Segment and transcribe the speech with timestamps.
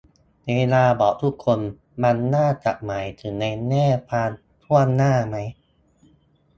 [0.47, 1.59] เวลาบอก "ทุกคน"
[2.03, 4.31] มันน่าจะหมายถึงในแง่ความ
[4.63, 5.37] ถ้วนหน้าไหม